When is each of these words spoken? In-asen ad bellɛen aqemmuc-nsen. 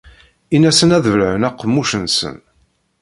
In-asen 0.55 0.93
ad 0.97 1.03
bellɛen 1.13 1.47
aqemmuc-nsen. 1.47 2.37